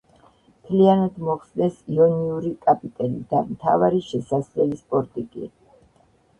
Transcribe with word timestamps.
მთლიანად 0.53 1.19
მოხსნეს 1.27 1.77
იონიური 1.97 2.51
კაპიტელი 2.65 3.23
და 3.35 3.45
მთავარი 3.53 4.03
შესასვლელის 4.11 4.85
პორტიკი. 4.93 5.49